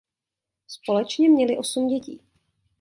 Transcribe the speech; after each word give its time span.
Společně 0.67 1.29
měli 1.29 1.57
osm 1.57 1.87
dětí. 1.87 2.21